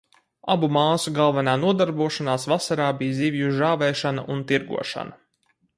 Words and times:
Abu 0.53 0.69
māsu 0.77 1.13
galvenā 1.17 1.53
nodarbošanās 1.65 2.49
vasarā 2.55 2.89
bija 3.03 3.19
zivju 3.21 3.55
žāvēšana 3.61 4.29
un 4.37 4.45
tirgošana. 4.53 5.19